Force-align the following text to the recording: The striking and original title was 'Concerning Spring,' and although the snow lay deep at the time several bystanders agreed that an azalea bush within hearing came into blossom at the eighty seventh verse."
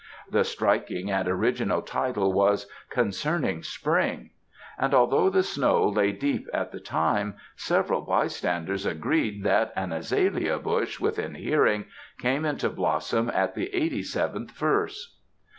The 0.31 0.43
striking 0.43 1.11
and 1.11 1.27
original 1.29 1.83
title 1.83 2.33
was 2.33 2.65
'Concerning 2.89 3.61
Spring,' 3.61 4.31
and 4.79 4.95
although 4.95 5.29
the 5.29 5.43
snow 5.43 5.87
lay 5.87 6.11
deep 6.11 6.47
at 6.51 6.71
the 6.71 6.79
time 6.79 7.35
several 7.55 8.01
bystanders 8.01 8.83
agreed 8.87 9.43
that 9.43 9.71
an 9.75 9.91
azalea 9.93 10.57
bush 10.57 10.99
within 10.99 11.35
hearing 11.35 11.85
came 12.17 12.45
into 12.45 12.67
blossom 12.71 13.29
at 13.31 13.53
the 13.53 13.67
eighty 13.75 14.01
seventh 14.01 14.49
verse." 14.57 15.17